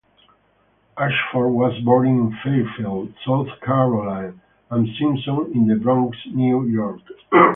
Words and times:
Ashford 0.97 1.51
was 1.51 1.79
born 1.85 2.07
in 2.07 2.35
Fairfield, 2.43 3.13
South 3.23 3.49
Carolina, 3.63 4.33
and 4.71 4.87
Simpson 4.97 5.51
in 5.53 5.67
the 5.67 5.75
Bronx, 5.75 6.17
New 6.33 6.65
York. 6.65 7.01